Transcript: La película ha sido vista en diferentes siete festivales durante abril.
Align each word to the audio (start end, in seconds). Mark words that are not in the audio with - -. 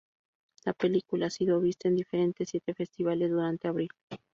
La 0.65 0.73
película 0.73 1.27
ha 1.27 1.29
sido 1.29 1.59
vista 1.59 1.87
en 1.87 1.95
diferentes 1.95 2.49
siete 2.49 2.73
festivales 2.73 3.29
durante 3.29 3.67
abril. 3.67 3.89